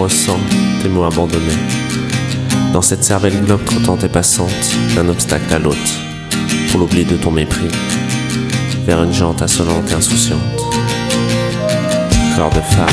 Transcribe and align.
ressens 0.00 0.38
tes 0.82 0.88
mots 0.88 1.04
abandonnés. 1.04 1.58
Dans 2.72 2.80
cette 2.80 3.04
cervelle 3.04 3.38
globe 3.44 3.64
trottante 3.64 4.02
et 4.04 4.08
passante, 4.08 4.48
d'un 4.94 5.08
obstacle 5.08 5.52
à 5.52 5.58
l'autre, 5.58 5.76
pour 6.70 6.80
l'oubli 6.80 7.04
de 7.04 7.16
ton 7.16 7.30
mépris, 7.30 7.68
vers 8.86 9.02
une 9.02 9.12
jante 9.12 9.42
insolente 9.42 9.90
et 9.90 9.94
insouciante. 9.94 10.40
Corps 12.36 12.50
de 12.50 12.60
femme. 12.60 12.88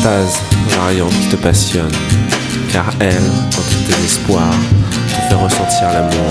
Extase 0.00 0.40
variante 0.78 1.12
qui 1.20 1.28
te 1.28 1.36
passionne, 1.36 1.92
car 2.72 2.86
elle, 3.00 3.22
dans 3.50 3.62
tout 3.62 3.84
désespoir, 3.86 4.50
te 5.08 5.28
fait 5.28 5.34
ressentir 5.34 5.92
l'amour, 5.92 6.30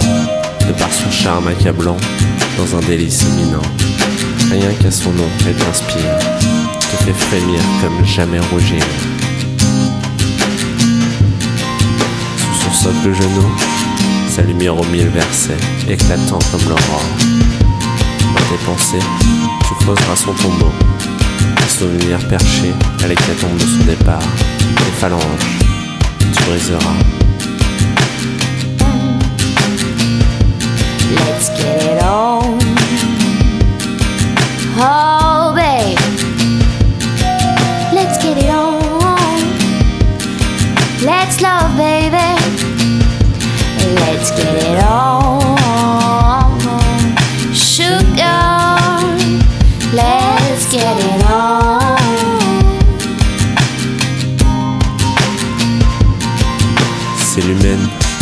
de 0.67 0.73
par 0.73 0.91
son 0.91 1.11
charme 1.11 1.47
accablant, 1.49 1.97
dans 2.57 2.75
un 2.75 2.79
délice 2.79 3.21
imminent. 3.21 3.61
Rien 4.49 4.73
qu'à 4.81 4.89
son 4.89 5.11
nom, 5.11 5.29
elle 5.47 5.53
t'inspire, 5.53 6.17
te 6.79 7.03
fait 7.03 7.13
frémir 7.13 7.59
comme 7.81 8.03
jamais 8.03 8.39
rougir. 8.51 8.83
Sous 12.37 12.63
son 12.63 12.71
socle 12.71 13.13
genou, 13.13 13.51
sa 14.29 14.41
lumière 14.41 14.79
aux 14.79 14.85
mille 14.85 15.09
versets, 15.09 15.57
éclatant 15.87 16.39
comme 16.51 16.63
l'aurore. 16.69 17.05
Dans 18.33 18.45
tes 18.49 18.65
pensées, 18.65 19.05
tu 19.67 19.85
creuseras 19.85 20.15
son 20.15 20.33
tombeau, 20.33 20.71
souvenir 21.67 22.19
perché 22.27 22.73
à 23.03 23.07
l'hécatombe 23.07 23.55
de 23.55 23.65
son 23.65 23.85
départ, 23.85 24.21
les 24.59 24.91
phalanges, 24.99 25.21
tu 26.19 26.43
briseras. 26.43 26.79
Let's 31.15 31.49
get 31.57 31.97
it 31.97 32.03
on. 32.03 32.59
Oh, 34.81 35.08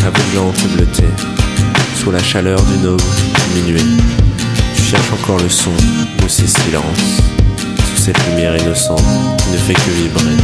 Aveuglante 0.06 0.58
et 0.66 0.76
bleutée, 0.76 1.10
sous 1.96 2.12
la 2.12 2.22
chaleur 2.22 2.62
d'une 2.64 2.88
aube 2.88 3.02
minuit. 3.56 3.98
Tu 4.76 4.82
cherches 4.82 5.12
encore 5.14 5.38
le 5.40 5.48
son 5.48 5.72
de 6.22 6.28
ces 6.28 6.48
silences, 6.48 7.22
sous 7.90 8.02
cette 8.04 8.18
lumière 8.28 8.58
innocente 8.58 9.02
qui 9.38 9.52
ne 9.52 9.58
fait 9.58 9.74
que 9.74 9.90
vibrer. 9.92 10.36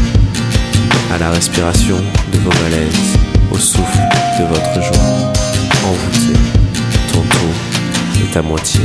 À 1.13 1.17
la 1.17 1.31
respiration 1.31 1.97
de 2.31 2.37
vos 2.39 2.51
malaises, 2.63 3.17
au 3.51 3.57
souffle 3.57 3.99
de 4.39 4.45
votre 4.45 4.73
joie, 4.81 5.33
envoûté, 5.85 6.39
ton 7.11 7.21
tout 7.21 8.23
est 8.23 8.37
à 8.37 8.41
moitié. 8.41 8.81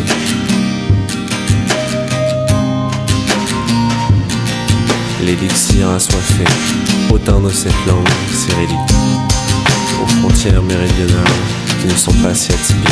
L'élixir 5.25 5.91
assoiffé, 5.91 6.45
au 7.12 7.19
teint 7.19 7.41
de 7.41 7.51
cette 7.51 7.87
langue 7.87 8.09
cyrillique, 8.33 9.28
aux 10.03 10.06
frontières 10.06 10.62
méridionales 10.62 11.25
qui 11.81 11.86
ne 11.86 11.94
sont 11.94 12.12
pas 12.22 12.34
si 12.34 12.53
atypiques, 12.53 12.88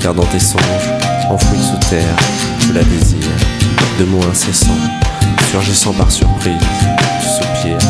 car 0.00 0.14
dans 0.14 0.24
tes 0.26 0.38
songes, 0.38 0.90
enfouis 1.30 1.58
sous 1.58 1.88
terre, 1.88 2.16
tu 2.60 2.72
la 2.72 2.82
désires, 2.82 3.18
de 3.98 4.04
mots 4.04 4.24
incessants, 4.30 4.70
surgissant 5.50 5.92
par 5.92 6.10
surprise, 6.10 6.54
tu 7.20 7.28
soupires 7.28 7.88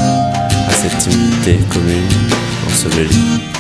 à 0.69 0.73
cette 0.73 0.99
timidité 0.99 1.59
commune 1.71 2.09
ensevelie. 2.69 3.60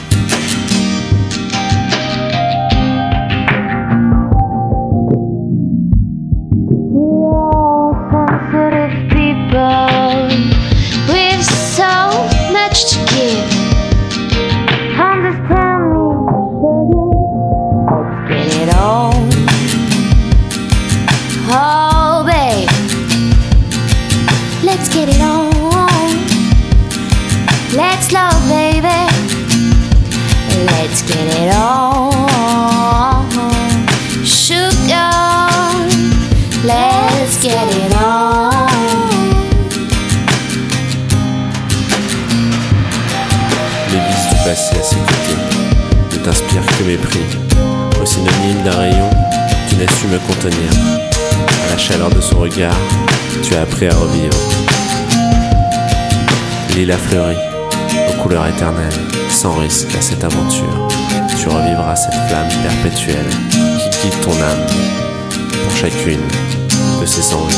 Let's 24.71 24.89
get 24.89 25.09
it 25.09 25.21
on. 25.21 25.43
Let's 27.75 28.13
love, 28.13 28.41
baby. 28.49 29.01
Let's 30.65 31.03
get 31.03 31.27
it 31.27 31.53
on. 31.53 33.27
Sugar. 34.25 35.11
Let's 36.63 37.43
get 37.43 37.67
it 37.67 37.95
on. 37.97 38.51
Vices 43.89 44.29
du 44.29 44.37
passé 44.45 44.77
à 44.79 44.83
ses 44.85 44.95
côtés 44.95 45.41
ne 46.13 46.25
t'inspirent 46.25 46.67
que 46.79 46.85
mépris, 46.85 47.27
au 48.01 48.07
synonyme 48.07 48.63
d'un 48.65 48.79
rayon, 48.79 49.11
tu 49.69 49.75
n'as 49.75 49.93
su 49.95 50.07
me 50.07 50.19
contenir. 50.29 50.71
À 51.67 51.73
la 51.73 51.77
chaleur 51.77 52.11
de 52.11 52.21
son 52.21 52.39
regard, 52.39 52.77
tu 53.43 53.55
as 53.55 53.63
appris 53.63 53.87
à 53.87 53.95
revivre. 53.95 54.37
L'île 56.75 56.93
a 56.93 56.97
fleuri, 56.97 57.37
aux 58.09 58.23
couleurs 58.23 58.47
éternelles, 58.47 58.93
sans 59.29 59.55
risque 59.55 59.95
à 59.97 60.01
cette 60.01 60.25
aventure. 60.25 60.89
Tu 61.39 61.49
revivras 61.49 61.97
cette 61.97 62.15
flamme 62.29 62.49
perpétuelle 62.63 63.31
qui 63.51 64.09
guide 64.09 64.21
ton 64.21 64.33
âme 64.33 64.67
pour 65.63 65.77
chacune 65.77 66.21
de 67.01 67.07
ses 67.07 67.35
envies. 67.35 67.57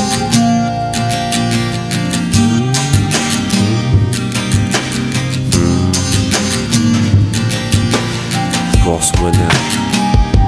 Pour 8.84 9.02
son 9.02 9.16
bonheur, 9.16 9.52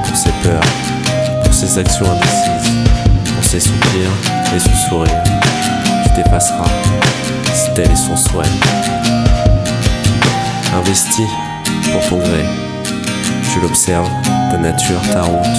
pour 0.06 0.16
ses 0.16 0.32
peurs, 0.42 0.60
pour 1.44 1.54
ses 1.54 1.78
actions 1.78 2.06
indécises, 2.10 2.72
pour 3.34 3.44
ses 3.44 3.60
soupirs 3.60 4.33
et 4.54 4.58
ce 4.58 4.88
sourire, 4.88 5.22
tu 6.04 6.10
t'effaceras 6.14 6.70
si 7.52 7.72
tel 7.74 7.90
est 7.90 7.96
son 7.96 8.16
souhait. 8.16 8.44
Investi 10.76 11.22
pour 11.92 12.08
ton 12.08 12.18
gré, 12.18 12.44
tu 13.52 13.60
l'observes, 13.60 14.08
ta 14.50 14.58
nature, 14.58 15.00
ta 15.12 15.22
route. 15.22 15.58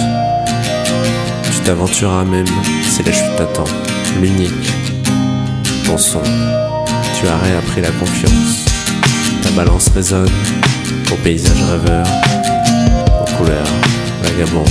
Tu 1.44 1.60
t'aventureras 1.62 2.26
même 2.26 2.46
si 2.84 3.04
la 3.04 3.12
chute 3.12 3.36
t'attend, 3.38 3.64
l'unique, 4.22 4.74
ton 5.86 5.98
son. 5.98 6.22
Tu 7.20 7.28
as 7.28 7.38
réappris 7.38 7.82
la 7.82 7.92
confiance, 7.92 8.66
ta 9.42 9.50
balance 9.52 9.90
résonne, 9.96 10.30
ton 11.08 11.16
paysage 11.24 11.64
rêveur, 11.72 12.06
aux 13.22 13.38
couleurs 13.38 13.68
vagabondes. 14.22 14.70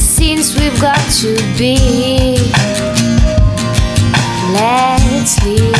Since 0.00 0.56
we've 0.56 0.78
got 0.80 0.98
to 1.20 1.36
be, 1.56 2.35
let's 4.56 5.44
leave. 5.44 5.75